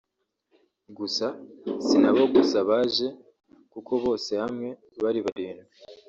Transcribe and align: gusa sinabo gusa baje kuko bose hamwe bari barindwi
gusa 0.97 1.27
sinabo 1.85 2.21
gusa 2.35 2.57
baje 2.69 3.07
kuko 3.73 3.91
bose 4.03 4.31
hamwe 4.43 4.69
bari 5.03 5.19
barindwi 5.25 5.71